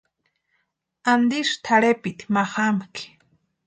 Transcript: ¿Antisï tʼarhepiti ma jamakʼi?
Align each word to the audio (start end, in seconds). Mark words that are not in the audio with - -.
¿Antisï 1.11 1.55
tʼarhepiti 1.65 2.25
ma 2.33 2.41
jamakʼi? 2.51 3.03